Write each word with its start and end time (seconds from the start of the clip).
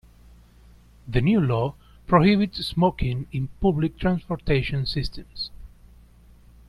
The 1.07 1.21
new 1.21 1.39
law 1.39 1.75
prohibits 2.07 2.65
smoking 2.65 3.27
in 3.31 3.49
public 3.61 3.99
transportation 3.99 4.87
systems. 4.87 5.51